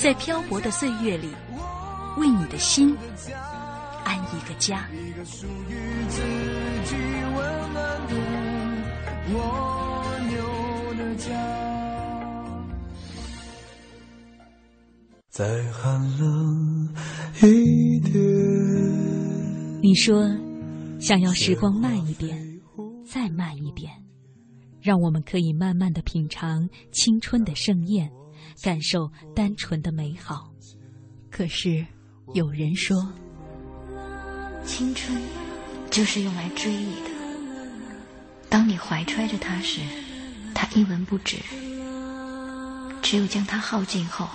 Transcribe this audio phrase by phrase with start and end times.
[0.00, 1.28] 在漂泊的岁月里，
[2.16, 2.96] 为你的心
[4.02, 4.88] 安一个家。
[4.94, 5.74] 一个属于
[6.08, 6.22] 自
[6.86, 6.96] 己
[7.36, 8.14] 温暖的
[9.28, 9.36] 我
[10.32, 11.28] 有的家。
[15.28, 16.88] 再寒冷
[17.42, 18.14] 一点。
[19.82, 20.26] 你说，
[20.98, 22.58] 想要时光慢一点，
[23.04, 23.92] 再慢一点，
[24.80, 28.10] 让我们可以慢慢的品尝青春的盛宴，
[28.62, 30.52] 感受单纯的美好。
[31.30, 31.86] 可是，
[32.34, 33.12] 有人说，
[34.64, 35.20] 青春
[35.90, 37.10] 就是用来追忆的。
[38.48, 39.80] 当你怀揣着它时，
[40.54, 41.36] 它一文不值；
[43.00, 44.28] 只有将它耗尽后，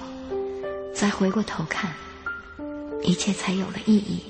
[0.93, 1.93] 再回过头看，
[3.03, 4.23] 一切才有了意义。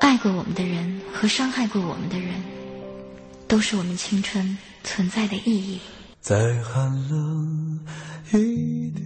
[0.00, 2.34] 爱过我们的人和伤害过我们的人，
[3.46, 5.80] 都是我们青春存在的意义。
[6.20, 7.80] 再寒冷
[8.32, 9.04] 一点。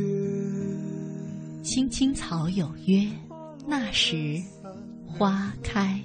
[1.62, 3.06] 青青草有约，
[3.66, 4.40] 那时
[5.06, 6.00] 花开。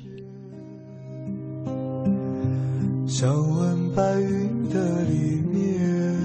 [3.08, 6.16] 想问白云的里面，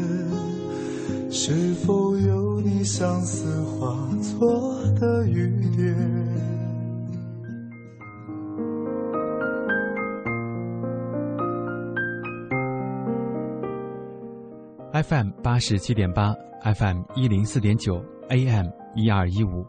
[1.31, 6.32] 是否有你相思化作的雨点？
[14.93, 19.65] FM 八十七点八，FM 一零四点九，AM 一二一五，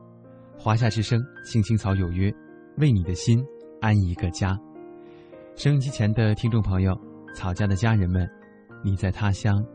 [0.57, 2.29] 华夏之声，青青草有约，
[2.75, 3.41] 为你的心
[3.79, 4.59] 安一个家。
[5.56, 6.94] 收音机前的听众朋友，
[7.34, 8.29] 草家的家人们，
[8.84, 9.66] 你在他乡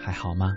[0.00, 0.54] 还好吗？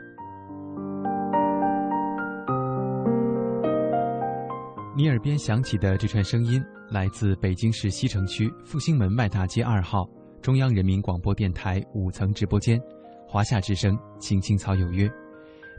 [4.95, 10.09] 你耳边响起的这串声音，来自北京市西城区复兴门外大街二号
[10.41, 12.81] 中央人民广播电台五层直播间。
[13.29, 15.11] 华夏之声，青青草有约，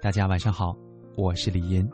[0.02, 0.76] 大家晚上好，
[1.16, 1.88] 我是李岩。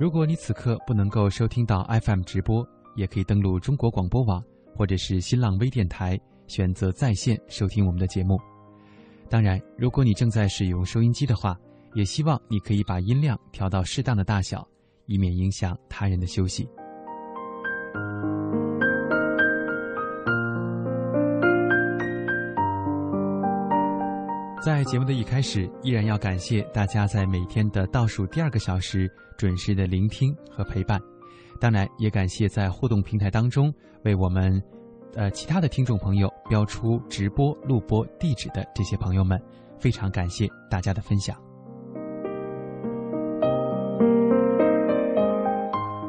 [0.00, 2.66] 如果你此刻不能够收听到 FM 直播，
[2.96, 4.42] 也可以登录中国广播网
[4.74, 8.40] 或者是新浪微电台，选择在线收听我们的节目。
[9.28, 11.54] 当然，如果你正在使用收音机的话，
[11.92, 14.66] 也希望你可以把音量调到适当的大小，
[15.04, 16.66] 以免影响他人的休息。
[24.62, 31.00] 在节目的一开始，依然要感谢大家在每天的倒数第二个小时准时的聆听和陪伴。
[31.60, 33.74] 当然，也感谢在互动平台当中
[34.04, 34.62] 为我们，
[35.16, 39.36] 呃，其他的听众朋友标出直播录播地址的这些朋友们，
[39.80, 41.36] 非常感谢大家的分享。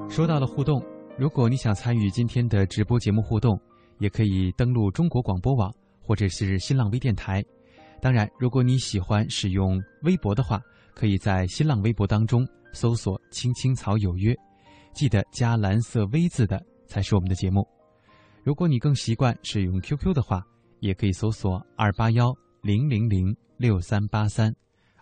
[0.07, 0.79] 说到了互动，
[1.17, 3.59] 如果你想参与今天的直播节目互动，
[3.97, 5.73] 也可以登录中国广播网
[6.03, 7.43] 或者是新浪微电台。
[8.03, 10.61] 当然，如果你喜欢使用微博的话，
[10.93, 14.35] 可以在新浪微博当中搜索“青青草有约”，
[14.93, 17.65] 记得加蓝色 V 字的才是我们的节目。
[18.43, 20.45] 如果你更习惯使用 QQ 的话，
[20.81, 24.53] 也可以搜索二八幺零零零六三八三，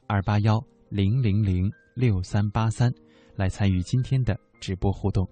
[0.06, 2.94] 二八幺零零零六三八三，
[3.36, 5.27] 来参与今天的直播互动。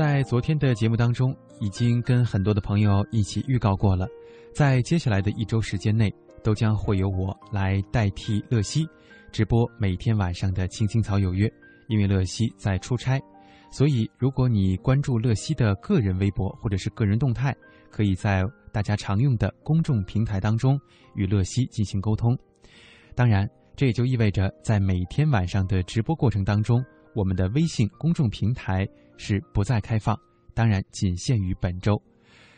[0.00, 4.08] 在昨天的节目当中，已经跟很多的朋友一起预告过了，
[4.54, 6.10] 在接下来的一周时间内，
[6.42, 8.88] 都将会由我来代替乐西
[9.30, 11.46] 直播每天晚上的《青青草有约》。
[11.88, 13.20] 因为乐西在出差，
[13.70, 17.54] 所以如果你关注乐西的个人微博或者是个人动态，
[17.90, 18.42] 可以在
[18.72, 20.80] 大家常用的公众平台当中
[21.14, 22.34] 与乐西进行沟通。
[23.14, 23.46] 当然，
[23.76, 26.82] 这也就意味着在每天晚上的直播过程当中，
[27.14, 28.88] 我们的微信公众平台
[29.22, 30.18] 是不再开放，
[30.54, 32.00] 当然仅限于本周。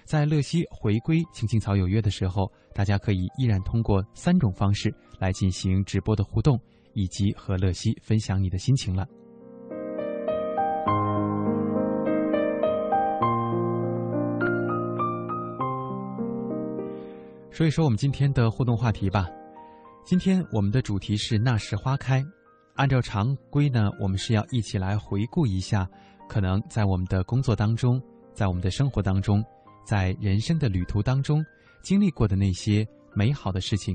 [0.04, 6.56] 在乐西回归《青青草有约》的时候，大家可以依然通过三种方式来进行直播的互动，
[6.94, 9.04] 以及和乐西分享你的心情了。
[17.50, 19.26] 说一说我们今天的互动话题吧。
[20.04, 22.24] 今天我们的主题是“那时花开”。
[22.74, 25.86] 按照常规呢，我们是要一起来回顾一下，
[26.32, 28.00] 可能在我们的工作当中，
[28.32, 29.44] 在我们的生活当中，
[29.84, 31.44] 在人生的旅途当中
[31.82, 33.94] 经历过的那些美好的事情。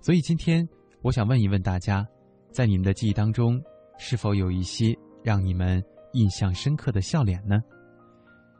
[0.00, 0.66] 所以今天
[1.02, 2.02] 我想问一问大家，
[2.50, 3.62] 在你们的记忆当中，
[3.98, 5.84] 是否有一些让你们
[6.14, 7.60] 印象深刻的笑脸呢？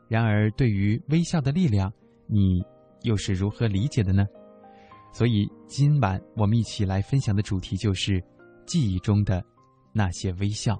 [0.07, 1.91] 然而，对于微笑的力量，
[2.27, 2.63] 你
[3.01, 4.27] 又是如何理解的呢？
[5.11, 8.23] 所以今晚我们一起来分享的主题就是
[8.67, 9.43] 记忆中的
[9.91, 10.79] 那些微笑。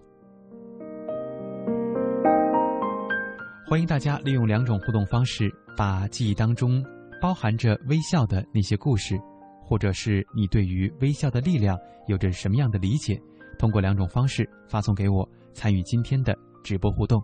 [3.72, 6.84] 欢迎大家利用两种互动方式，把记忆当中
[7.22, 9.18] 包含着微笑的那些故事，
[9.64, 13.18] 或者是你对于微笑的力量有着什么样的理解，
[13.58, 17.24] 通过两种方式发送给我，参与今天的直播互动。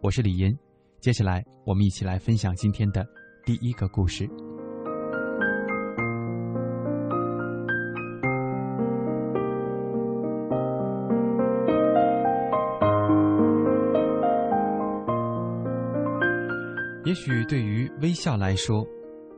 [0.00, 0.56] 我是李银，
[1.00, 3.04] 接下来我们一起来分享今天的
[3.44, 4.24] 第一个故事。
[17.16, 18.86] 许对于微笑来说，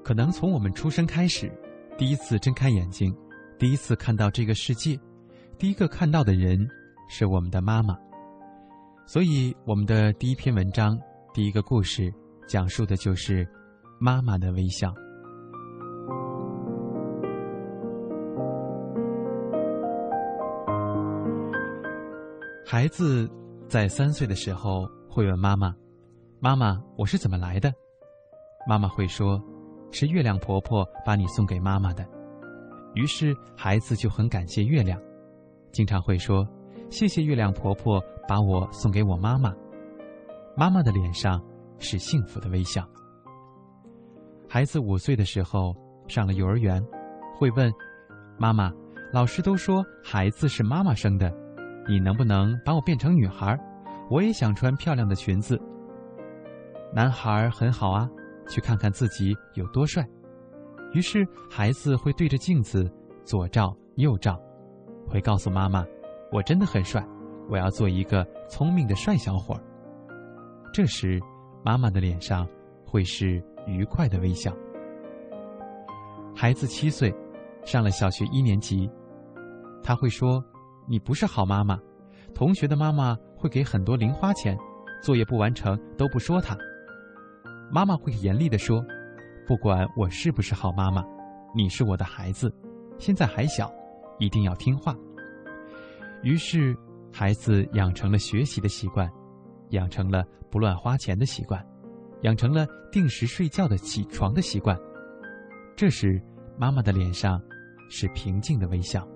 [0.02, 1.50] 可能从我们出生开始，
[1.96, 3.14] 第一次睁开眼睛，
[3.56, 4.98] 第一次看到这个世界，
[5.58, 6.58] 第一个看到的人
[7.08, 7.96] 是我们的妈妈。
[9.06, 10.98] 所以，我们的第一篇文章，
[11.32, 12.12] 第一个故事，
[12.48, 13.46] 讲述的就是
[14.00, 14.92] 妈妈的微笑。
[22.66, 23.30] 孩子
[23.66, 25.74] 在三岁的时候会问妈妈。
[26.40, 27.72] 妈妈，我是怎么来的？
[28.64, 29.42] 妈妈会说
[29.90, 32.06] ：“是月亮婆婆把你送给妈妈的。”
[32.94, 35.00] 于是孩子就很感谢月亮，
[35.72, 36.46] 经常会说
[36.90, 39.52] ：“谢谢月亮婆婆把我送给我妈妈。”
[40.56, 41.42] 妈妈的脸上
[41.80, 42.88] 是幸福的微笑。
[44.48, 45.74] 孩子五岁的时候
[46.06, 46.80] 上了幼儿园，
[47.36, 47.68] 会问
[48.38, 48.72] ：“妈妈，
[49.12, 51.34] 老师都说孩子是妈妈生的，
[51.88, 53.58] 你能不能把我变成女孩？
[54.08, 55.60] 我也想穿漂亮的裙子。”
[56.92, 58.08] 男孩很好啊，
[58.48, 60.06] 去看看自己有多帅。
[60.94, 62.90] 于是孩子会对着镜子
[63.24, 64.40] 左照右照，
[65.06, 65.84] 会告诉妈妈
[66.32, 67.06] ：“我真的很帅，
[67.50, 69.54] 我要做一个聪明的帅小伙。”
[70.72, 71.20] 这时，
[71.62, 72.48] 妈妈的脸上
[72.86, 74.50] 会是愉快的微笑。
[76.34, 77.14] 孩子七岁，
[77.64, 78.90] 上了小学一年级，
[79.82, 80.42] 他会说
[80.88, 81.78] ：“你不是好妈妈，
[82.34, 84.56] 同学的妈妈会给很多零花钱，
[85.02, 86.56] 作业不完成都不说他。”
[87.70, 88.84] 妈妈会严厉地说
[89.46, 91.04] ：“不管我是不是好妈妈，
[91.54, 92.50] 你是我的孩子，
[92.98, 93.70] 现在还小，
[94.18, 94.96] 一定要听话。”
[96.24, 96.74] 于是，
[97.12, 99.08] 孩子养成了学习的习惯，
[99.70, 101.62] 养成了不乱花钱的习惯，
[102.22, 104.76] 养成了定时睡觉的起床的习惯。
[105.76, 106.20] 这时，
[106.56, 107.40] 妈妈的脸上
[107.90, 109.06] 是平静的微笑。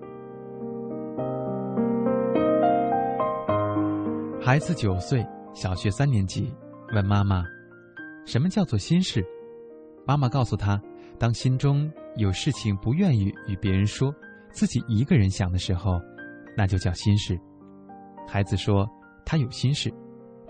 [4.39, 6.53] 孩子九岁，小学三年级，
[6.93, 7.43] 问妈妈。
[8.25, 9.25] 什么叫做心事？
[10.05, 10.81] 妈妈告诉他：
[11.19, 14.13] 当心中有事情不愿意与别人说，
[14.51, 15.99] 自己一个人想的时候，
[16.57, 17.39] 那就叫心事。
[18.27, 18.89] 孩子说
[19.25, 19.93] ：“他有心事，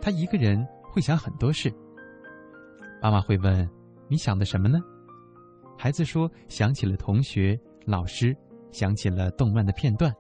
[0.02, 1.74] 他一个人会想很多事。”
[3.02, 3.68] 妈妈会问
[4.08, 4.80] ：“你想的什么呢？”
[5.78, 8.36] 孩子说：“想起了同学、老师，
[8.72, 10.14] 想起了动漫的片段，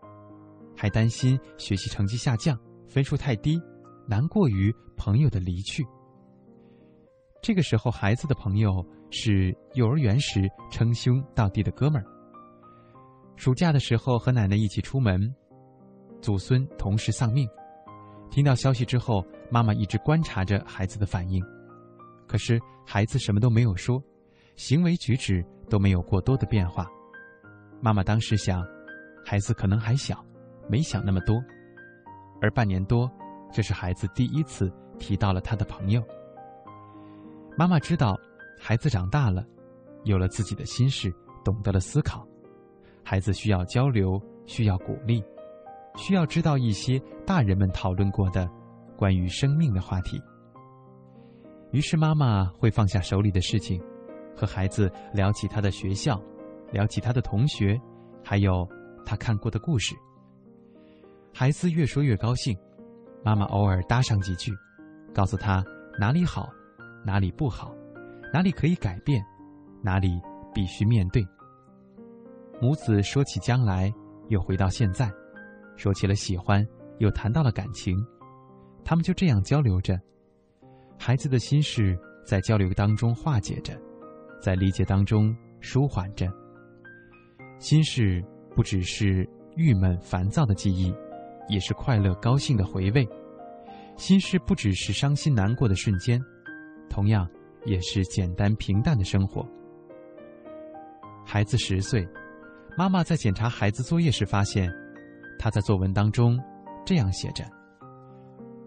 [0.75, 2.57] 还担心学习成绩下降，
[2.87, 3.61] 分数太低，
[4.07, 5.85] 难过于朋友的离去。”
[7.43, 12.07] 这个时候，孩子的朋友是幼儿园时称兄道弟的哥们儿。
[13.35, 15.19] 暑假的时候和奶奶一起出门，
[16.21, 17.45] 祖孙同时丧命。
[18.31, 19.21] 听到消息之后，
[19.51, 21.43] 妈妈一直观察着孩子的反应，
[22.29, 24.01] 可是孩子什么都没有说，
[24.55, 26.87] 行为举止都没有过多的变化。
[27.81, 28.65] 妈妈当时想，
[29.25, 30.25] 孩子可能还小，
[30.69, 31.43] 没想那么多。
[32.41, 33.11] 而半年多，
[33.51, 36.01] 这是孩子第一次提到了他的朋友。
[37.55, 38.19] 妈妈知道，
[38.59, 39.45] 孩子长大了，
[40.05, 41.13] 有了自己的心事，
[41.45, 42.27] 懂得了思考。
[43.03, 45.23] 孩子需要交流，需要鼓励，
[45.95, 48.49] 需要知道一些大人们讨论过的
[48.97, 50.19] 关于生命的话题。
[51.71, 53.79] 于是，妈妈会放下手里的事情，
[54.35, 56.19] 和孩子聊起他的学校，
[56.71, 57.79] 聊起他的同学，
[58.23, 58.67] 还有
[59.05, 59.95] 他看过的故事。
[61.31, 62.57] 孩子越说越高兴，
[63.23, 64.51] 妈妈偶尔搭上几句，
[65.13, 65.63] 告诉他
[65.99, 66.49] 哪里好，
[67.05, 67.75] 哪里不好，
[68.31, 69.23] 哪里可以改变，
[69.81, 70.21] 哪里
[70.53, 71.25] 必须面对。
[72.61, 73.93] 母子说起将来，
[74.29, 75.11] 又回到现在，
[75.75, 76.65] 说起了喜欢，
[76.99, 77.95] 又谈到了感情，
[78.85, 79.99] 他们就这样交流着，
[80.97, 83.77] 孩子的心事在交流当中化解着，
[84.41, 86.31] 在理解当中舒缓着。
[87.59, 88.23] 心事
[88.55, 90.93] 不只是郁闷烦躁的记忆，
[91.49, 93.03] 也是快乐高兴的回味；
[93.97, 96.21] 心事不只是伤心难过的瞬间，
[96.93, 97.27] 同样
[97.65, 99.43] 也是简单平淡的生活。
[101.25, 102.07] 孩子十岁，
[102.77, 104.71] 妈妈在检查孩子作业时发现，
[105.39, 106.39] 他在作文当中
[106.85, 107.43] 这样写着：“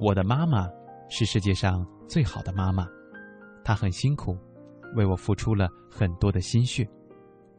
[0.00, 0.68] 我的妈妈
[1.08, 2.84] 是世界上最好的妈妈，
[3.62, 4.36] 她很辛苦，
[4.96, 6.84] 为我付出了很多的心血。”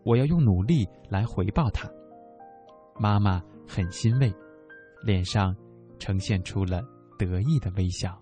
[0.03, 1.89] 我要用努力来回报她。
[2.99, 4.33] 妈妈很欣慰，
[5.01, 5.55] 脸上
[5.97, 6.81] 呈现出了
[7.17, 8.21] 得意的微笑。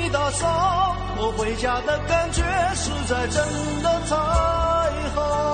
[0.11, 2.43] 打扫，我回家的感觉
[2.75, 3.43] 实在真
[3.81, 4.15] 的太
[5.15, 5.47] 好。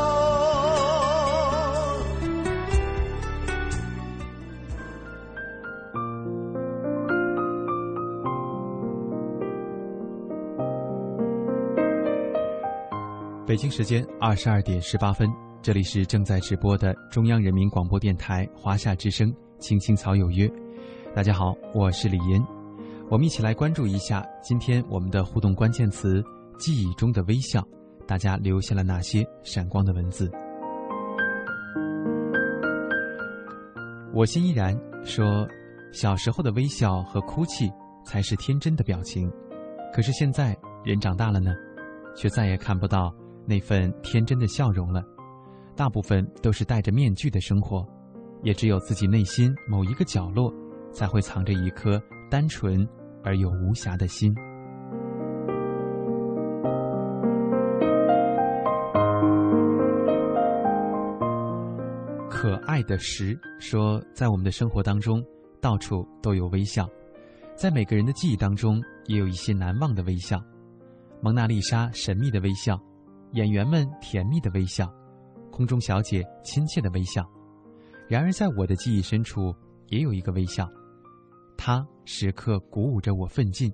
[13.45, 15.29] 北京时间二十二点十八分，
[15.61, 20.47] 这里是正在直播的中央人民广播电台华夏之声《青青草有约》。
[21.15, 22.43] 大家好，我是李岩，
[23.09, 26.21] 我们一起来关注一下今天我们的互动关键词
[26.59, 27.65] “记忆中的微笑”，
[28.05, 30.29] 大家留下了哪些闪光的文字？
[34.13, 35.47] 我心依然说，
[35.93, 37.71] 小时候的微笑和哭泣
[38.05, 39.31] 才是天真的表情，
[39.93, 41.53] 可是现在人长大了呢，
[42.13, 43.15] 却再也看不到。
[43.45, 45.01] 那份天真的笑容了，
[45.77, 47.87] 大部分都是戴着面具的生活，
[48.43, 50.53] 也只有自己内心某一个角落，
[50.91, 51.97] 才会藏着一颗
[52.29, 52.87] 单纯
[53.23, 54.33] 而又无瑕的心。
[62.29, 65.23] 可爱的石说，在我们的生活当中，
[65.59, 66.87] 到处都有微笑，
[67.55, 70.39] 在每个人的记忆当中，也有一些难忘的微笑，
[71.19, 72.79] 蒙娜丽莎神秘的微笑。
[73.33, 74.87] 演员们甜蜜的微笑，
[75.51, 77.25] 空中小姐亲切的微笑。
[78.07, 79.53] 然而，在我的记忆深处，
[79.87, 80.65] 也有一个微笑，
[81.57, 83.69] 它时刻鼓舞着我奋进，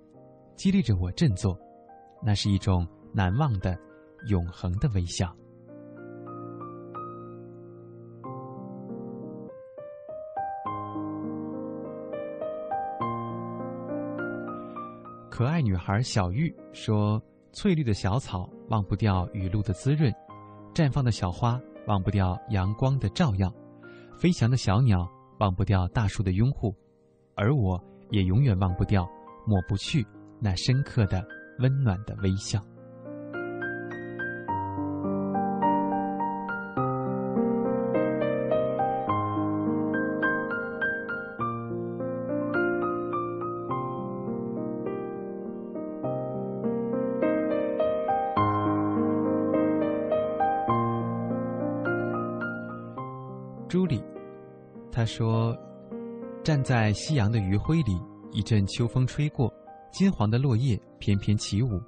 [0.55, 1.55] 激励着我振作。
[2.19, 3.77] 那是一种难忘的、
[4.27, 5.31] 永恒的微笑。
[15.29, 17.21] 可爱女孩小玉说。
[17.55, 20.11] 翠绿的小草忘不掉雨露的滋润，
[20.73, 23.47] 绽放的小花忘不掉阳光的照耀，
[24.17, 26.75] 飞翔的小鸟忘不掉大树的拥护，
[27.35, 27.79] 而我
[28.13, 29.09] 也永远忘不掉、
[29.43, 30.05] 抹不去
[30.39, 31.25] 那深刻的、
[31.57, 32.63] 温暖的微笑。
[56.53, 57.99] 站在夕阳的余晖里，
[58.31, 59.51] 一阵秋风吹过，
[59.91, 61.81] 金黄的落叶翩翩起舞。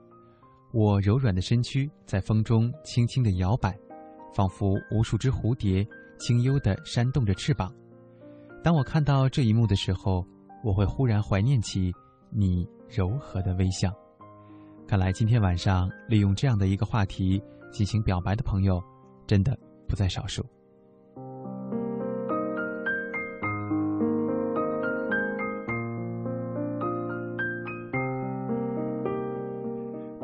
[0.73, 3.77] 我柔软的身躯在风中轻轻的摇摆，
[4.33, 7.71] 仿佛无数只蝴蝶轻悠的扇动着翅膀。
[8.63, 10.25] 当我看到这一幕的时候，
[10.63, 11.93] 我会忽然怀念起
[12.31, 13.93] 你柔和的微笑。
[14.87, 17.39] 看来今天晚上利用这样的一个话题
[17.71, 18.81] 进行表白的朋友，
[19.27, 19.55] 真的
[19.87, 20.43] 不在少数。”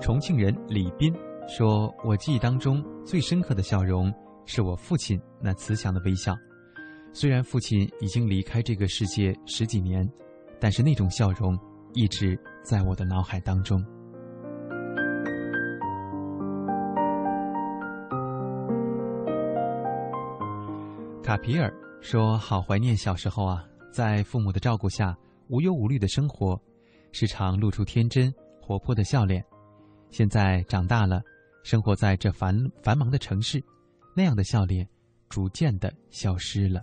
[0.02, 1.14] 重庆人李斌
[1.48, 4.12] 说：“我记忆当中最深刻的笑容，
[4.48, 6.36] 是我父亲那慈祥的微笑。
[7.14, 10.10] 虽然父亲已经离开这个世界十几年，
[10.60, 11.56] 但是那种笑容
[11.94, 13.80] 一直在我的脑海当中。
[21.22, 25.16] 卡皮尔说：“好怀念小时候啊，在父母的照顾下，
[25.48, 26.60] 无忧无虑的生活，
[27.12, 29.46] 时常露出天真活泼的笑脸。
[30.12, 31.22] 现在长大了，
[31.64, 33.64] 生活在这繁繁忙的城市，
[34.16, 34.88] 那样的笑脸
[35.30, 36.82] 逐渐的消失了。”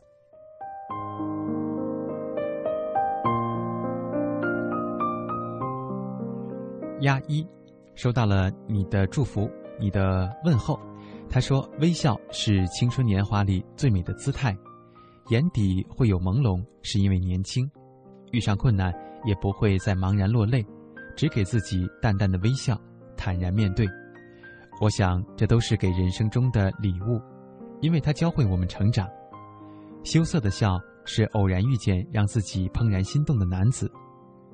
[7.03, 7.47] 丫一，
[7.95, 10.81] 收到了你的祝福，你的问候。
[11.31, 14.57] 他说：“微笑是青春年华里最美的姿态，
[15.29, 17.71] 眼底会有朦胧，是因为年轻。
[18.33, 18.93] 遇上困难
[19.25, 20.64] 也不会再茫然落泪，
[21.14, 22.81] 只给自己淡淡的微笑，
[23.18, 23.87] 坦然面对。
[24.81, 27.20] 我想这都是给人生中的礼物，
[27.83, 29.07] 因为它教会我们成长。
[30.04, 33.92] 羞涩的笑是偶然遇见让自己怦然心动的男子，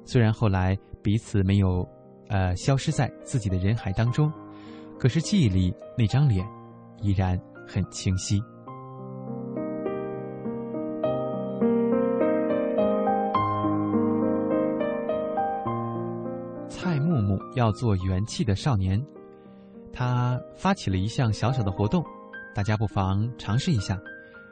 [0.05, 1.89] 虽然后来彼此没有。”
[2.31, 4.33] 呃，消失在自己的人海当中，
[4.99, 6.45] 可是记忆里那张脸
[7.03, 8.43] 依然很清晰。
[17.55, 19.03] 要做元气的少年，
[19.93, 22.05] 他发起了一项小小的活动，
[22.55, 23.99] 大家不妨尝试一下。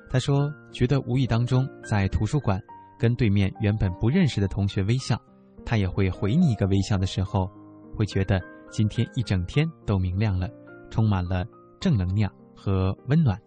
[0.09, 2.61] 他说，觉得无意当中在图书馆
[2.99, 5.21] 跟对面原本不认识的同学微笑，
[5.65, 7.51] 他也会回你一个微笑的时候。
[7.95, 10.49] 会觉得今天一整天都明亮了，
[10.91, 11.45] 充满了
[11.79, 13.39] 正能量和温暖，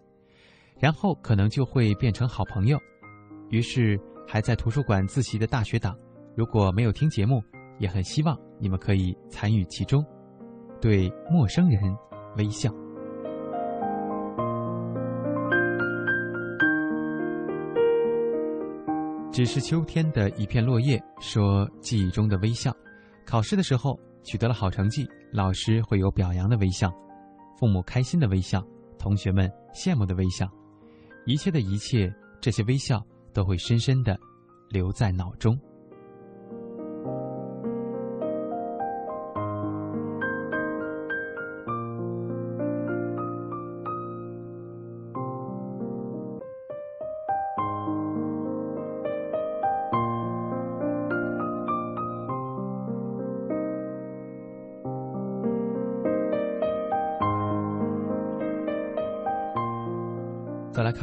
[0.78, 2.78] 然后可能就会变成好朋友。
[3.50, 5.98] 于是，还在图书馆自习的大学党，
[6.36, 7.42] 如果没有听节目，
[7.80, 10.04] 也很希望你们可以参与其中，
[10.80, 11.80] 对陌生人
[12.36, 12.72] 微笑。
[19.32, 22.74] 只是秋天的一片落叶，说记忆中的微笑，
[23.24, 23.98] 考试的时候。
[24.28, 26.92] 取得了好成绩，老师会有表扬的微笑，
[27.56, 28.60] 父母开心的微笑，
[28.98, 30.50] 同学们羡慕的微笑，
[31.26, 33.00] 一切的一切，这些微笑
[33.32, 34.18] 都会深深的
[34.68, 35.56] 留在脑中。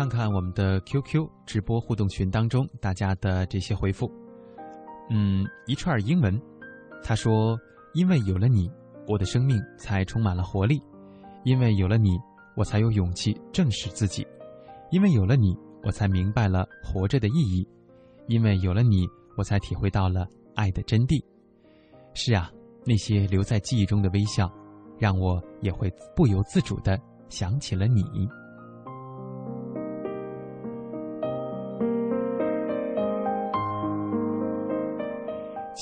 [0.04, 4.12] 看看我们的 QQ 直播互动群当中大家的这些回复，
[5.10, 6.38] 嗯，一串英文，
[7.02, 7.58] 他说
[7.96, 8.70] ：“因为有了你，
[9.08, 10.78] 我的生命才充满了活力；
[11.46, 12.20] 因为有了你，
[12.58, 14.26] 我才有勇气正视自己；
[14.92, 17.66] 因为有了你，我才明白了活着的意义；
[18.28, 21.24] 因为有了你，我才体会到了爱的真谛。”
[22.14, 22.52] 是啊，
[22.86, 24.52] 那些留在记忆中的微笑，
[25.00, 28.04] 让我也会不由自主的想起了你。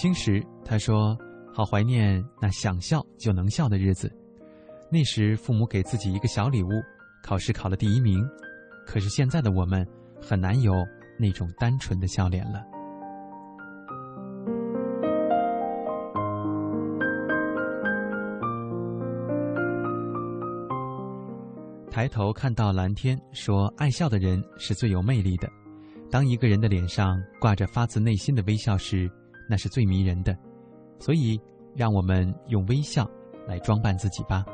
[0.02, 1.16] 青时他说
[1.54, 4.12] ：“好怀念那想笑就能笑的日子，
[4.92, 6.70] 那时父母给自己一个小礼物，
[7.22, 8.28] 考试考了第一名。
[8.84, 9.88] 可是现在的我们，
[10.20, 10.74] 很难有
[11.20, 12.64] 那种单纯的笑脸了。”
[21.92, 25.48] 抬头看到蓝天，说：“爱笑的人是最有魅力的。
[26.10, 29.08] 当一个人的脸上挂着发自内心的微笑时。”
[29.52, 30.34] 那是最迷人的，
[30.98, 31.38] 所以
[31.76, 33.06] 让我们用微笑
[33.46, 34.46] 来装扮自己吧。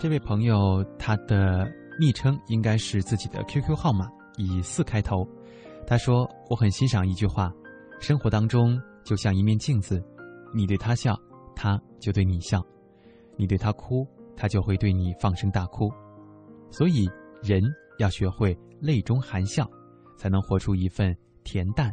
[0.00, 5.24] 这位朋友，他的昵称应该是自己的 QQ 号码，以四开头。
[5.86, 7.52] 他说：“我很欣赏一句话，
[8.00, 10.02] 生活当中就像一面镜子，
[10.52, 11.16] 你对他笑，
[11.54, 12.60] 他就对你笑。”
[13.40, 15.90] 你对他哭，他就会对你放声大哭，
[16.68, 17.08] 所以
[17.42, 17.62] 人
[17.98, 19.66] 要学会泪中含笑，
[20.18, 21.90] 才能活出一份恬淡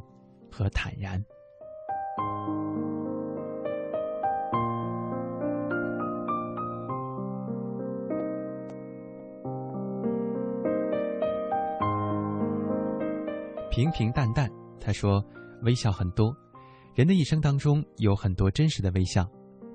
[0.52, 1.24] 和坦然。
[13.72, 15.24] 平平淡淡，他说
[15.64, 16.36] ：“微笑很多，
[16.94, 19.26] 人的一生当中有很多真实的微笑。”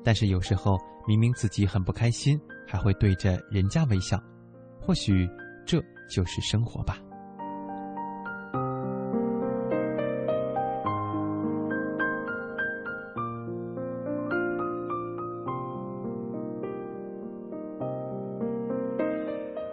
[0.04, 4.20] 但是有时候明明自己很不开心还会对着人家微笑
[4.80, 5.28] 或许
[5.64, 6.98] 这就是生活吧。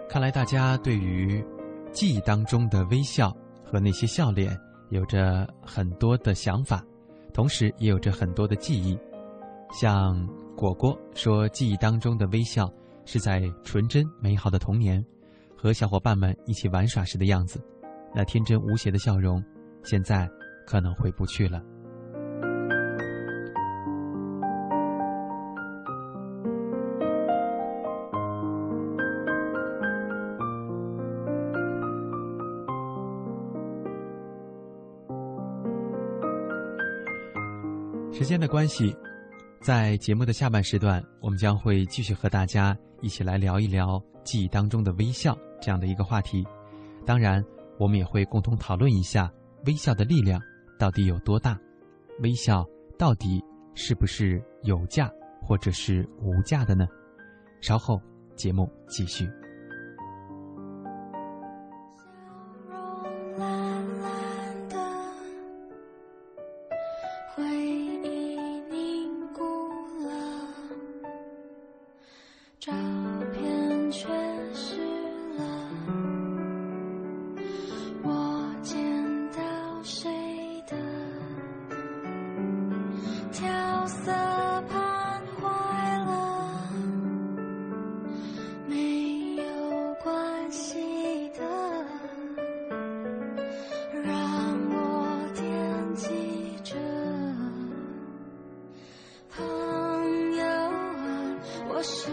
[0.08, 1.44] 看来大家对于
[1.92, 3.32] 记忆当中的微笑
[3.64, 6.84] 和那些笑脸有着很多的想法
[7.32, 8.98] 同时也有着很多的记忆。
[9.72, 12.70] 像果果说，记忆当中的微笑
[13.04, 15.04] 是在纯真美好的童年，
[15.56, 17.62] 和小伙伴们一起玩耍时的样子，
[18.14, 19.42] 那天真无邪的笑容，
[19.82, 20.28] 现在
[20.66, 21.62] 可能回不去了。
[38.12, 38.94] 时间的关系，
[39.60, 46.42] 在节目的下半时段，我们将会继续和大家一起来聊一聊记忆当中的微笑这样的一个话题。
[47.04, 47.44] 当然，
[47.78, 49.30] 我们也会共同讨论一下
[49.66, 50.40] 微笑的力量
[50.78, 51.60] 到底有多大，
[52.20, 52.66] 微笑
[52.98, 53.44] 到底
[53.74, 56.88] 是不是有价或者是无价的呢？
[57.60, 58.00] 稍后
[58.34, 59.28] 节目继续。
[101.82, 102.10] 是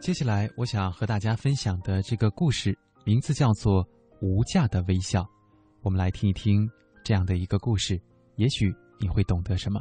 [0.00, 3.84] 接下来我想和大家分享的这个故事名字叫做
[4.22, 5.20] 《无价的微笑》，
[5.82, 6.66] 我们来听一听
[7.04, 8.00] 这样的一个故事，
[8.36, 9.78] 也许你会懂得什么。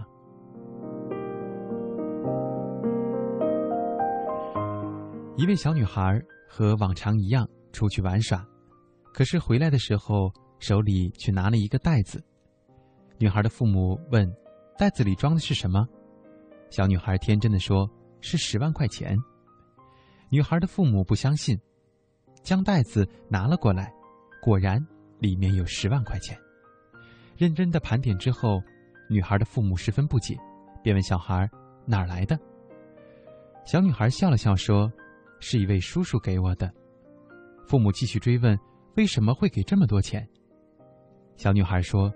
[5.37, 8.45] 一位小女孩和往常一样出去玩耍，
[9.13, 10.29] 可是回来的时候
[10.59, 12.21] 手里却拿了一个袋子。
[13.17, 14.29] 女孩的父母问
[14.77, 15.87] ：“袋子里装的是什么？”
[16.69, 19.17] 小女孩天真的说：“是十万块钱。”
[20.31, 21.59] 女孩的父母不相信，
[22.43, 23.91] 将袋子拿了过来，
[24.41, 24.79] 果然
[25.19, 26.37] 里面有十万块钱。
[27.35, 28.61] 认真的盘点之后，
[29.09, 30.37] 女孩的父母十分不解，
[30.83, 31.49] 便问小孩
[31.85, 32.37] 哪儿来的。
[33.65, 34.91] 小女孩笑了笑说
[35.39, 36.71] ：“是一位叔叔给我的。”
[37.67, 38.57] 父母继续追问
[38.97, 40.27] ：“为什么会给这么多钱？”
[41.37, 42.13] 小女孩说：“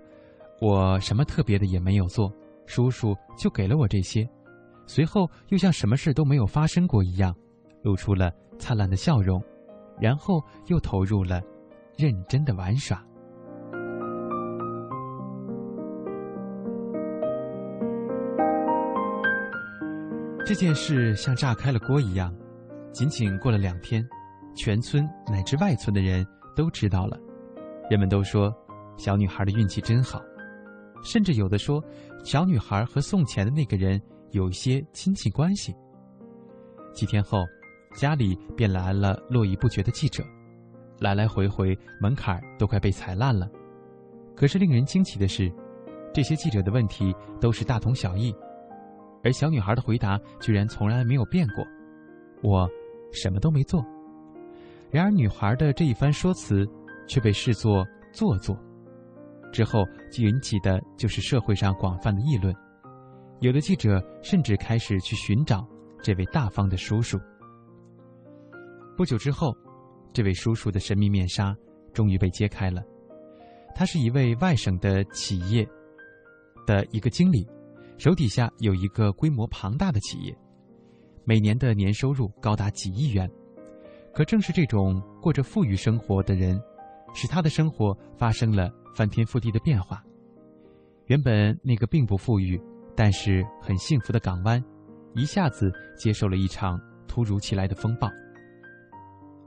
[0.60, 2.32] 我什么特别的也没有做，
[2.66, 4.28] 叔叔就给了我这些。”
[4.86, 7.34] 随后又像什么事都没有发生过一样。
[7.84, 9.40] 露出了灿烂的笑容，
[10.00, 11.40] 然后又投入了
[11.96, 13.00] 认真的玩耍。
[20.46, 22.34] 这件事像炸开了锅一样，
[22.92, 24.06] 仅仅过了两天，
[24.54, 27.18] 全村乃至外村的人都知道了。
[27.90, 28.54] 人们都说
[28.96, 30.20] 小女孩的运气真好，
[31.02, 31.82] 甚至有的说
[32.24, 35.74] 小女孩和送钱的那个人有些亲戚关系。
[36.92, 37.44] 几天后，
[37.94, 40.22] 家里便来了络绎不绝的记者，
[41.00, 43.48] 来来回回，门槛都快被踩烂了。
[44.36, 45.50] 可是令人惊奇的是，
[46.12, 48.34] 这些记者的问题都是大同小异，
[49.22, 51.64] 而小女孩的回答居然从来没有变过
[52.42, 52.68] ：“我
[53.12, 53.84] 什么都没做。”
[54.90, 56.68] 然而，女孩的这一番说辞
[57.06, 58.58] 却被视作做作，
[59.52, 59.84] 之后
[60.18, 62.54] 引起的就是社会上广泛的议论。
[63.40, 65.66] 有的记者甚至开始去寻找
[66.02, 67.18] 这位大方的叔叔。
[68.96, 69.56] 不久之后，
[70.12, 71.56] 这位叔叔的神秘面纱
[71.92, 72.80] 终于被揭开了。
[73.74, 75.68] 他是一位外省的企业
[76.64, 77.44] 的一个经理，
[77.98, 80.36] 手底下有一个规模庞大的企业，
[81.24, 83.28] 每年的年收入高达几亿元。
[84.12, 86.62] 可正是这种过着富裕生活的人，
[87.12, 90.04] 使他的生活发生了翻天覆地的变化。
[91.06, 92.60] 原本那个并不富裕，
[92.94, 94.64] 但是很幸福的港湾，
[95.16, 98.08] 一下子接受了一场突如其来的风暴。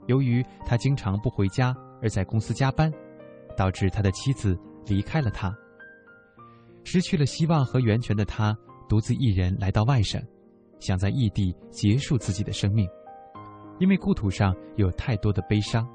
[0.08, 2.92] 由于他经常不回家，而在公司加班，
[3.56, 5.56] 导致他的妻子离开了他。
[6.84, 8.56] 失去了希望和源泉的他，
[8.88, 10.20] 独自一人来到外省，
[10.80, 12.88] 想在异地结束自己的生命。
[13.78, 15.86] 因为故土上有太多的悲伤。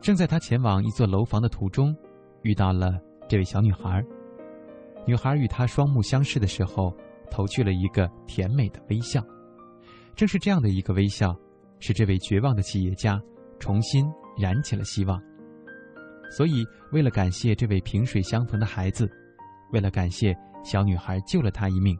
[0.00, 1.96] 正在他前往一座楼房的途中，
[2.42, 4.04] 遇到了这位小女孩。
[5.06, 6.94] 女孩与他双目相视的时候，
[7.30, 9.24] 投去了一个甜美的微笑。
[10.14, 11.34] 正是这样的一个微笑，
[11.80, 13.20] 使这位绝望的企业家
[13.58, 14.04] 重新
[14.36, 15.20] 燃起了希望。
[16.30, 19.10] 所以，为了感谢这位萍水相逢的孩子，
[19.72, 21.98] 为了感谢小女孩救了他一命，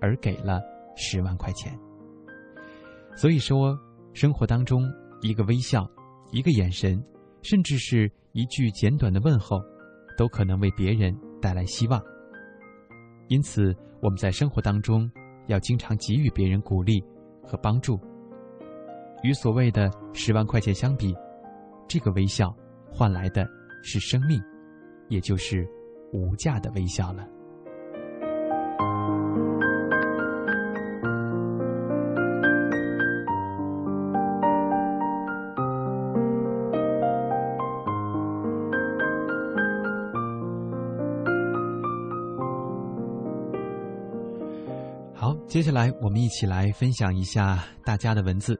[0.00, 0.60] 而给了
[0.96, 1.72] 十万块钱。
[3.16, 3.78] 所以说。
[4.16, 4.88] 生活当中，
[5.22, 5.84] 一个微笑，
[6.30, 7.04] 一个眼神，
[7.42, 9.60] 甚至是一句简短的问候，
[10.16, 12.00] 都可能为别人带来希望。
[13.26, 15.10] 因此，我们在生活当中
[15.48, 17.02] 要经常给予别人鼓励
[17.42, 17.98] 和帮助。
[19.24, 21.16] 与所谓的十万块钱相比，
[21.88, 22.54] 这个微笑
[22.92, 23.48] 换来的
[23.82, 24.38] 是生命，
[25.08, 25.66] 也就是
[26.12, 27.26] 无价的微笑了。
[45.46, 48.58] 接下来，我们一起来分享一下大家的文字。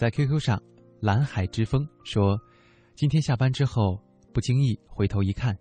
[0.00, 0.58] 在 QQ 上，
[1.02, 2.40] 蓝海之风说
[2.96, 4.00] ：“今天下班之后，
[4.32, 5.54] 不经意回头一看，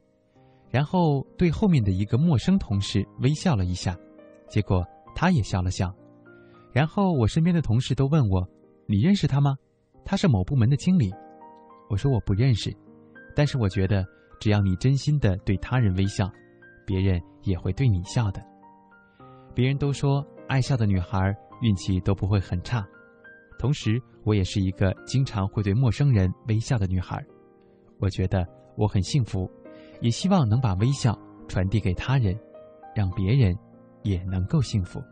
[0.69, 3.97] 然后对后面的一个陌生同事微笑了一下，
[4.47, 4.81] 结果
[5.13, 5.93] 他也笑了笑。
[6.71, 8.47] 然后我身边的同事都问我
[8.87, 9.57] ：‘你认识他吗？’
[10.07, 11.11] 他是某部门的经理。
[11.89, 12.73] 我说我不认识，
[13.35, 14.05] 但是我觉得，
[14.39, 16.31] 只要你真心的对他人微笑，
[16.85, 18.41] 别人也会对你笑的。
[19.53, 21.19] 别人都说。”爱笑的女孩
[21.61, 22.83] 运气都不会很差，
[23.59, 27.21] 同时我也是一个经常会对陌生人微笑的女孩。
[27.99, 28.47] 我觉得
[28.77, 29.51] 我很幸福，
[29.99, 31.13] 也希望能把微笑
[31.47, 32.33] 传递给他人，
[32.95, 33.53] 让别人
[34.03, 35.03] 也能够幸福。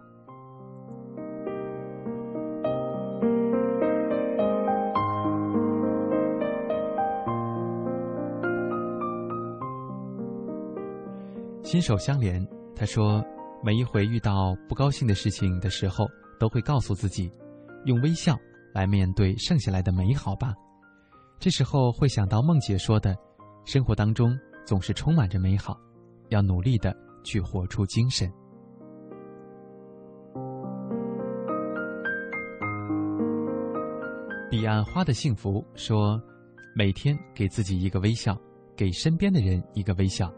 [11.64, 12.41] 心手相连，
[12.74, 13.22] 他说。
[13.64, 16.06] 每一回遇到不高兴的事情的时候，
[16.39, 17.30] 都会告诉自己，
[17.86, 18.38] 用微笑
[18.73, 20.53] 来面对剩下来的美好吧。
[21.39, 23.15] 这时候会想到梦姐说的，
[23.65, 25.78] 生活当中总是充满着美好，
[26.30, 28.32] 要努力的去活出精神。
[34.49, 36.21] 彼岸花的幸福说，
[36.75, 38.38] 每天给自己一个微笑，
[38.75, 40.34] 给身边的人一个微笑。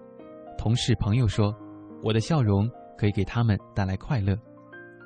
[0.58, 1.56] 同事朋友说，
[2.04, 2.70] 我的笑容。
[3.00, 4.38] 可以给他们带来快乐，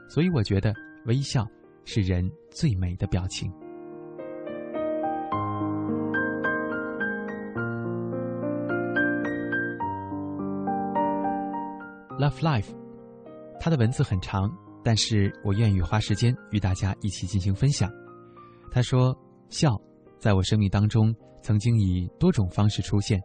[0.09, 0.73] 所以我觉得
[1.05, 1.45] 微笑
[1.86, 3.51] 是人最美的表情。
[12.19, 12.67] Love Life，
[13.59, 14.49] 他的文字很长，
[14.84, 17.91] 但是我愿意花时间与大家一起进行分享。
[18.71, 19.17] 他说
[19.49, 19.79] ：“笑，
[20.19, 23.21] 在我生命当中曾经以多种方式出现，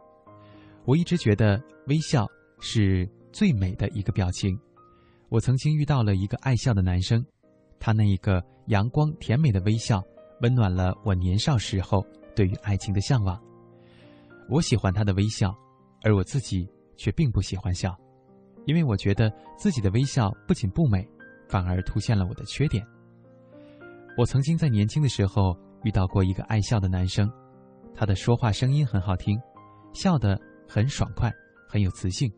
[0.85, 2.25] 我一直觉得微笑
[2.59, 4.59] 是。”最美的一个表情，
[5.29, 7.23] 我曾经遇到了一个爱笑的男生，
[7.79, 10.03] 他那一个阳光甜美的微笑，
[10.41, 12.05] 温暖了我年少时候
[12.35, 13.39] 对于爱情的向往。
[14.49, 15.55] 我喜欢他的微笑，
[16.03, 16.67] 而我自己
[16.97, 17.95] 却并不喜欢笑，
[18.65, 21.07] 因为我觉得自己的微笑不仅不美，
[21.47, 22.85] 反而凸显了我的缺点。
[24.17, 27.31] 我曾经在年轻的时候遇到过一个爱笑的男生，
[27.95, 29.39] 他的说话声音很好听，
[29.93, 31.31] 笑得很爽快，
[31.67, 32.31] 很有磁性。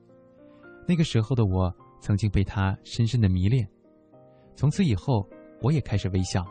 [0.87, 3.67] 那个时候的我曾经被他深深的迷恋，
[4.55, 5.27] 从此以后
[5.61, 6.45] 我也开始微笑，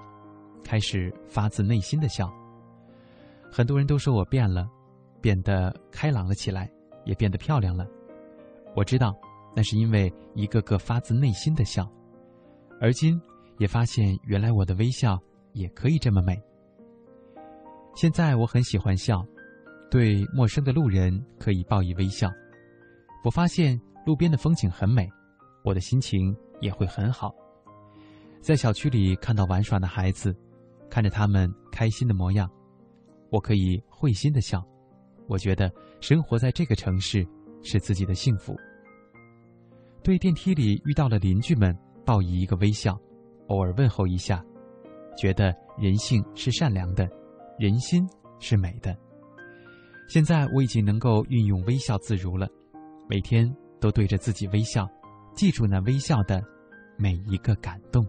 [0.64, 2.32] 开始发自内心的笑。
[3.53, 4.68] 很多人都说我变了，
[5.20, 6.70] 变得开朗了起来，
[7.05, 7.86] 也变得漂亮了。
[8.76, 9.12] 我知道，
[9.55, 11.90] 那是因为一个个发自内心的笑。
[12.80, 13.20] 而今
[13.59, 15.20] 也发现，原来我的微笑
[15.53, 16.40] 也可以这么美。
[17.96, 19.26] 现在我很喜欢笑，
[19.90, 22.30] 对陌生的路人可以报以微笑。
[23.24, 25.07] 我发现路边的风景很美，
[25.64, 27.34] 我的心情也会很好。
[28.41, 30.34] 在小区里看到玩耍的孩子，
[30.88, 32.51] 看着他们开心的模样，
[33.30, 34.62] 我可以会心的笑。
[35.28, 35.70] 我觉得
[36.01, 37.24] 生活在这个城市
[37.62, 38.57] 是自己的幸福。
[40.03, 42.99] 对电梯里遇到了邻居们，报以一个微笑，
[43.49, 44.43] 偶尔问候一下，
[45.16, 47.09] 觉得人性是善良的。
[47.59, 48.97] 人心是美的。
[50.09, 52.49] 现在我已经能够运用微笑自如了，
[53.07, 53.47] 每天
[53.78, 54.88] 都对着自己微笑，
[55.34, 56.43] 记住那微笑的
[56.97, 58.05] 每一个感动。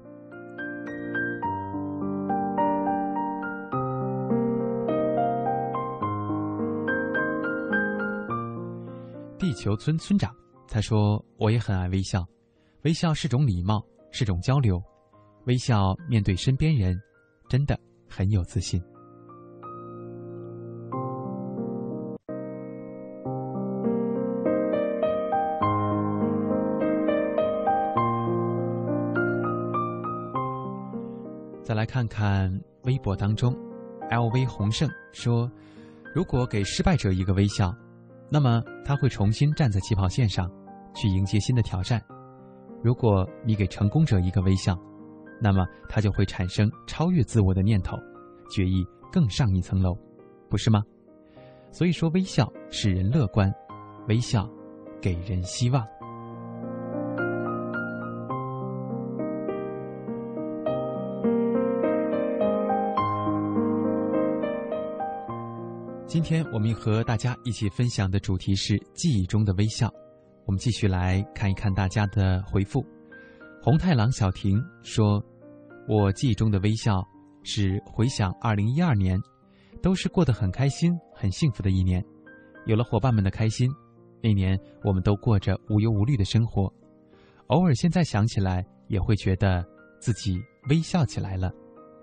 [9.61, 10.35] 球村村长
[10.67, 12.25] 他说：“我也很爱微笑，
[12.81, 14.81] 微笑是种礼貌，是种交流，
[15.45, 16.99] 微笑面对身边人，
[17.47, 18.81] 真的很有自信。”
[31.61, 32.51] 再来看看
[32.85, 33.55] 微博当中
[34.09, 35.47] ，LV 洪胜说
[36.15, 37.71] ：“如果给失败者一个微笑，
[38.31, 40.49] 那么他会重新站在起跑线上，
[40.95, 41.99] 去迎接新的挑战；
[42.81, 44.73] 如果你给成功者一个微笑，
[45.41, 47.97] 那么他就会产生超越自我的念头，
[48.49, 49.93] 决意更上一层楼，
[50.49, 50.81] 不是吗？
[51.71, 53.53] 所以说，微笑使人乐观，
[54.07, 54.49] 微笑
[55.01, 55.85] 给人希望。”
[66.21, 69.91] 今天我们和大家一起分享的主题是记忆中的微笑。
[70.45, 72.85] 我们继续来看一看大家的回复。
[73.59, 75.19] 红太狼小婷说
[75.89, 77.03] ：“我记忆中的微笑
[77.41, 79.19] 是回想二零一二年，
[79.81, 82.05] 都是过得很开心、很幸福的一年。
[82.67, 83.67] 有了伙伴们的开心，
[84.21, 86.71] 那年我们都过着无忧无虑的生活。
[87.47, 89.65] 偶尔现在想起来，也会觉得
[89.99, 91.51] 自己微笑起来了，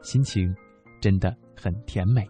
[0.03, 0.53] 心情
[1.01, 2.29] 真的很甜美。”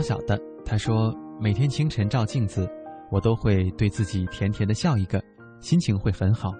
[0.00, 2.70] 小小的，他说：“每天清晨照镜子，
[3.10, 5.20] 我都会对自己甜甜的笑一个，
[5.60, 6.52] 心情会很好。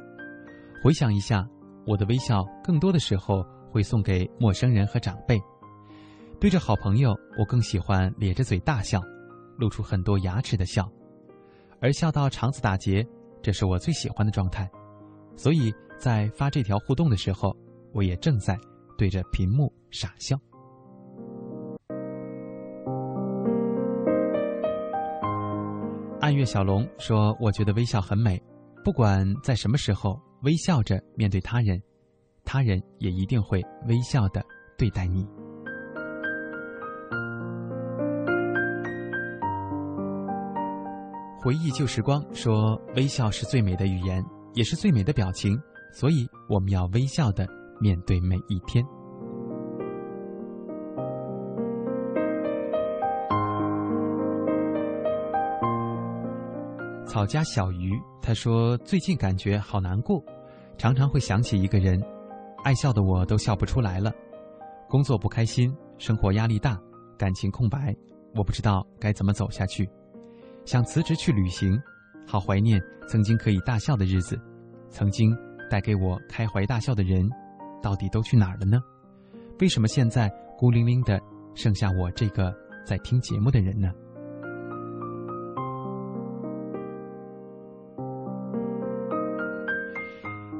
[0.82, 1.46] 回想一下，
[1.86, 5.40] 我的微笑更多的时候会送给陌生人和长辈。
[6.40, 9.00] 对着好朋友，我更喜欢咧着嘴大笑，
[9.56, 10.90] 露出很多牙齿的笑，
[11.80, 13.06] 而笑到肠子打结，
[13.40, 14.68] 这是我最喜欢的状态。
[15.36, 17.56] 所以在发这条互动的时候，
[17.92, 18.58] 我也正在
[18.96, 20.36] 对着屏幕傻笑。”
[26.38, 28.40] 月小龙说：“我觉得微笑很美，
[28.84, 31.82] 不管在什么时候，微笑着面对他人，
[32.44, 34.40] 他人也一定会微笑的
[34.76, 35.26] 对待你。”
[41.40, 44.24] 回忆旧时光说：“微笑是最美的语言，
[44.54, 45.60] 也是最美的表情，
[45.92, 47.48] 所以我们要微笑的
[47.80, 48.84] 面对每一天。”
[57.18, 60.22] 老家小鱼他说：“最近感觉好难过，
[60.76, 62.00] 常常会想起一个人，
[62.62, 64.12] 爱笑的我都笑不出来了。
[64.88, 66.80] 工作不开心，生活压力大，
[67.18, 67.92] 感情空白，
[68.36, 69.90] 我不知道该怎么走下去。
[70.64, 71.76] 想辞职去旅行，
[72.24, 74.40] 好怀念曾经可以大笑的日子，
[74.88, 75.36] 曾经
[75.68, 77.28] 带给我开怀大笑的人，
[77.82, 78.80] 到底都去哪儿了呢？
[79.58, 81.20] 为什么现在孤零零的
[81.56, 82.54] 剩下我这个
[82.86, 83.90] 在听节目的人呢？”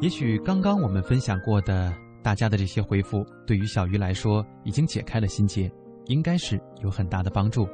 [0.01, 1.93] 也许刚刚我们分享过的
[2.23, 5.69] 大家的这些回复，对于小鱼来说已经解开了心结，
[6.07, 7.69] 应该是有很大的帮助。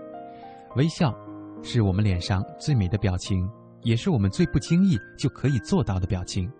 [0.74, 1.14] 微笑
[1.62, 3.46] 是我们脸上最美的表情，
[3.82, 6.50] 也是我们最不经意就可以做到的表情。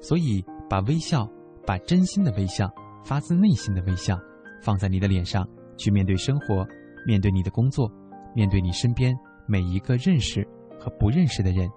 [0.00, 1.30] 所以，把微笑，
[1.66, 2.72] 把真心的微笑，
[3.04, 4.18] 发自内心的微笑，
[4.62, 6.66] 放在你的脸上，去面对生活，
[7.04, 7.90] 面对你的工作，
[8.34, 9.14] 面对你身边
[9.46, 10.42] 每一个认识
[10.80, 11.68] 和不认识的人，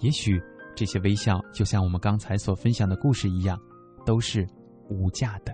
[0.00, 0.42] 也许。
[0.78, 3.60] 这些微笑就像我们刚才所分享的故事一样，
[4.06, 4.46] 都是
[4.88, 5.52] 无价的。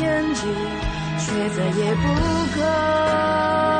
[0.00, 0.40] 天际
[1.18, 2.06] 却再也不
[2.54, 3.79] 可。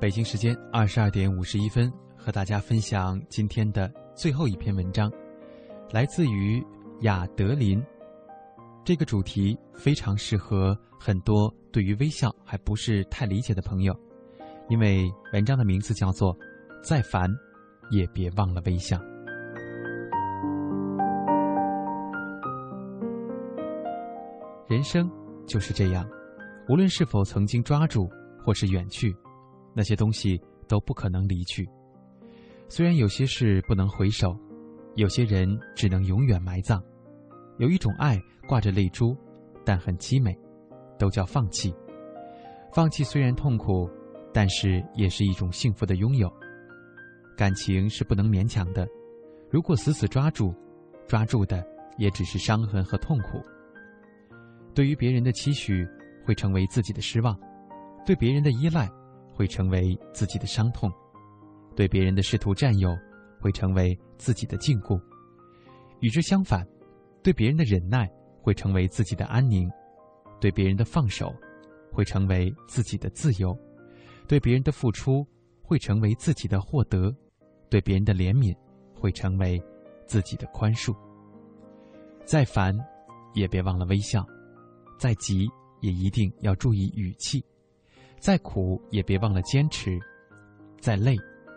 [0.00, 5.10] 北京时间二十二点五十一分，和大家分享今天的最后一篇文章，
[5.90, 6.62] 来自于
[7.00, 7.82] 亚德林。
[8.84, 13.98] 这个主题非常适合很多对于微笑还不是太理解的朋友，
[14.68, 16.34] 因为文章的名字叫做
[16.82, 17.30] 《再烦
[17.90, 18.98] 也别忘了微笑》。
[24.68, 25.10] 人生
[25.46, 26.06] 就是这样，
[26.68, 28.06] 无论是否曾经抓住，
[28.44, 29.16] 或是远去，
[29.74, 31.68] 那些东西都不可能离去。
[32.68, 34.34] 虽然有些事不能回首，
[34.94, 36.82] 有些人只能永远埋葬，
[37.58, 38.18] 有一种爱
[38.48, 39.16] 挂着泪珠，
[39.64, 40.36] 但很凄美，
[40.98, 41.74] 都叫放弃。
[42.72, 43.88] 放弃虽然痛苦，
[44.32, 46.32] 但是也是一种幸福的拥有。
[47.36, 48.86] 感情是不能勉强的，
[49.50, 50.54] 如果死死抓住，
[51.06, 51.64] 抓住的
[51.98, 53.40] 也只是伤痕和痛苦。
[54.74, 55.86] 对于别人的期许，
[56.24, 57.34] 会成为自己的失望；
[58.04, 58.88] 对别人的依赖，
[59.34, 60.90] 会成为自己的伤痛；
[61.74, 62.96] 对别人的试图占有，
[63.40, 65.00] 会成为自己的禁锢。
[66.00, 66.66] 与之相反，
[67.22, 68.10] 对别人的忍耐，
[68.40, 69.68] 会成为自己的安宁；
[70.40, 71.34] 对别人的放手，
[71.92, 73.56] 会成为自己的自由；
[74.28, 75.26] 对别人的付出，
[75.62, 77.14] 会成为自己的获得。
[77.70, 78.54] 对别人的怜悯，
[78.94, 79.60] 会成为
[80.06, 80.94] 自己的宽恕。
[82.24, 82.72] 再烦，
[83.32, 84.22] 也别忘了微笑；
[84.96, 85.48] 再急，
[85.80, 87.40] 也一定要注意语气；
[88.24, 89.98] 再苦，也别忘了坚持；
[90.80, 91.14] 再累，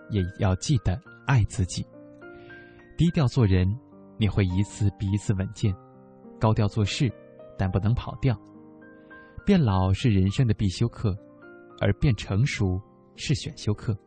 [0.09, 1.87] 也要记得爱自己。
[2.97, 3.73] 低调做人，
[4.17, 5.73] 你会一次比一次稳健；
[6.37, 7.09] 高调做事，
[7.57, 8.37] 但不能跑调。
[9.45, 11.17] 变老是人生的必修课，
[11.79, 12.77] 而变成熟
[13.15, 13.97] 是选修课。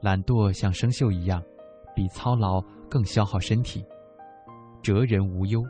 [0.00, 1.42] 懒惰像生锈一样，
[1.92, 3.84] 比操劳更消耗身体。
[4.80, 5.60] 哲人无忧，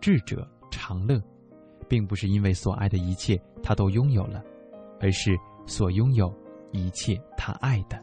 [0.00, 1.22] 智者常乐，
[1.86, 4.42] 并不是因为所爱的一切他都拥有了，
[5.04, 6.34] 而是所拥有
[6.72, 8.02] 一切他爱的。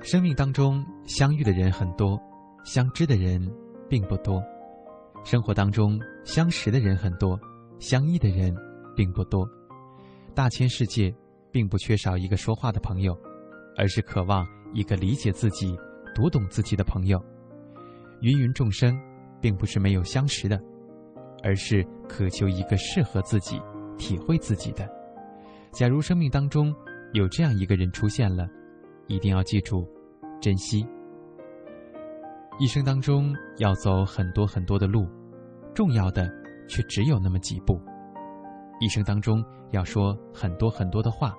[0.00, 2.16] 生命当中相遇的人很多，
[2.62, 3.44] 相知的人
[3.88, 4.40] 并不多。
[5.24, 7.36] 生活当中相识的人很多，
[7.80, 8.54] 相依的人
[8.94, 9.44] 并不多。
[10.32, 11.12] 大千世界，
[11.50, 13.18] 并不缺少一个说话的朋友，
[13.76, 15.76] 而是渴望一个理解自己、
[16.16, 17.22] 读懂自己的朋友。
[18.22, 18.98] 芸芸众生，
[19.38, 20.58] 并不是没有相识的，
[21.44, 23.60] 而是渴求一个适合自己、
[23.98, 24.88] 体会自己的。
[25.72, 26.74] 假如生命当中
[27.12, 28.48] 有这样一个人出现了，
[29.08, 29.86] 一定要记住，
[30.40, 30.86] 珍惜。
[32.58, 35.06] 一生当中要走很多很多的路，
[35.74, 36.26] 重要的
[36.66, 37.78] 却只有那么几步；
[38.80, 41.34] 一生当中要说很多很多的话，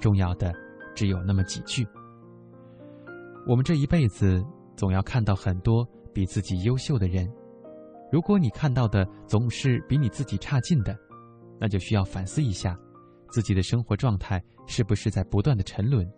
[0.00, 0.50] 重要的
[0.94, 1.86] 只有那么几句。
[3.46, 4.42] 我们这一辈子
[4.74, 7.30] 总要看到很多比自己优秀的人，
[8.10, 10.96] 如果你看到的总是比你自己差劲的，
[11.60, 12.78] 那就需要反思一下，
[13.30, 16.10] 自己的生活状态是不是在不断的沉沦。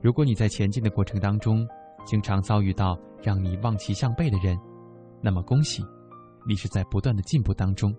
[0.00, 1.66] 如果你在前进的过程当中，
[2.04, 4.56] 经常遭遇到让你望其项背的人，
[5.20, 5.82] 那么恭喜，
[6.46, 7.92] 你是在不断的进步当中。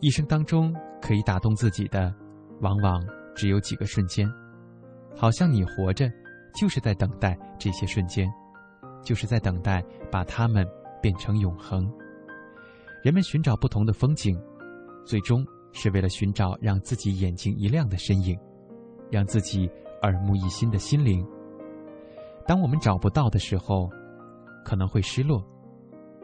[0.00, 2.12] 一生当中可以打动自己的，
[2.60, 4.28] 往往只有几个瞬间，
[5.14, 6.10] 好像你活着
[6.54, 8.32] 就是在等待这些瞬间，
[9.02, 10.66] 就是在等待把它们
[11.00, 11.90] 变成永恒。
[13.02, 14.38] 人们寻找不同的风景，
[15.04, 18.38] 最终是为了寻找让自己眼睛一亮的身影，
[19.10, 19.70] 让自己
[20.02, 21.26] 耳目一新的心灵。
[22.46, 23.88] 当我们找不到的时候，
[24.64, 25.40] 可能会失落；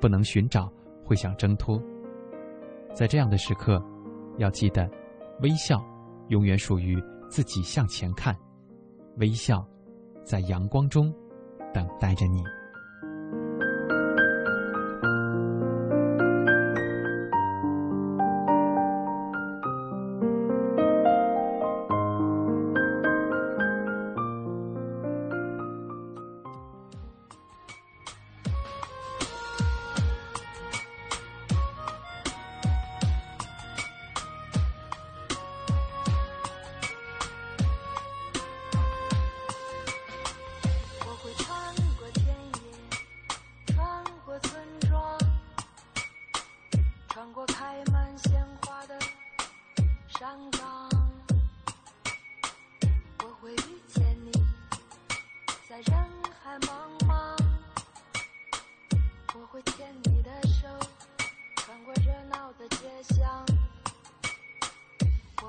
[0.00, 0.70] 不能寻找，
[1.04, 1.80] 会想挣脱。
[2.92, 3.82] 在这样的时刻，
[4.38, 4.90] 要记得，
[5.40, 5.82] 微笑
[6.28, 8.36] 永远属于自己向前看，
[9.18, 9.66] 微笑
[10.26, 11.14] 在阳光中
[11.72, 12.42] 等待着你。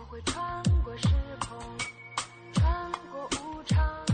[0.09, 1.09] 我会穿过时
[1.41, 1.59] 空
[2.53, 4.05] 穿过无常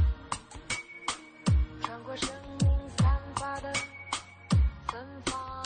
[1.81, 2.29] 穿过生
[2.61, 3.71] 命散发的
[4.87, 5.63] 芬芳。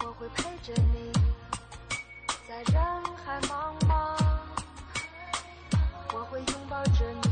[0.00, 1.12] 我会陪着你
[2.48, 2.82] 在人
[3.22, 4.16] 海茫茫。
[6.14, 7.30] 我会拥抱着你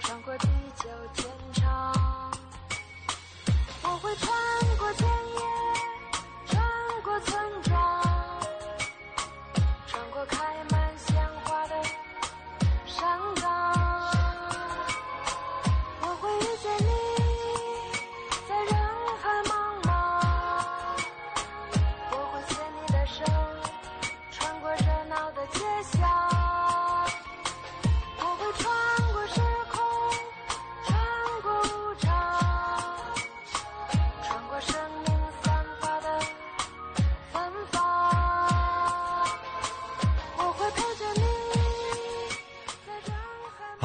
[0.00, 0.46] 穿过地
[0.76, 2.30] 久天长。
[3.82, 4.45] 我会穿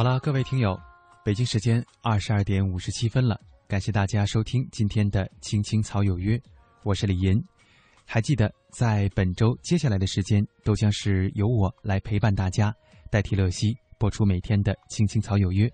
[0.02, 0.76] 好了，各位听友，
[1.24, 6.36] 北京时间二十二点五十七分了，感谢大家收听今天的《青青草有约》，
[6.82, 7.40] 我是李银。
[8.04, 12.74] 还记得，在本周接下来的时间，都将是由我来陪伴大家，
[13.12, 15.68] 代替乐西播出每天的《青青草有约》。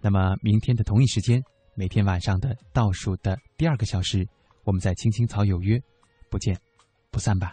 [0.00, 1.38] 那么，明天的同一时间，
[1.74, 4.26] 每天晚上的倒数的第二个小时，
[4.64, 5.76] 我们在《青青草有约》，
[6.30, 6.58] 不见
[7.10, 7.52] 不散吧。